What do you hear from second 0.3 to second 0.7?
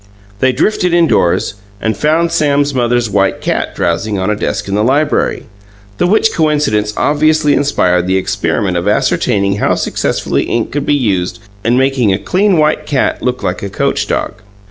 They